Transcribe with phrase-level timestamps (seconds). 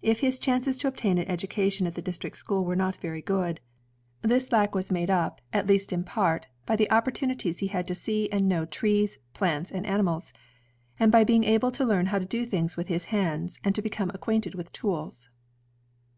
[0.00, 3.60] If his chances to obtain an education at the district school were not very good,
[4.22, 7.58] this lack was made ELIAS HOWE 123 up, at least in part, by the opportiinities
[7.58, 10.32] he had to see and know trees, plants, and animals;
[10.98, 13.82] and by being able to leam how to do things with his hands, and to
[13.82, 15.28] become acquainted with tools.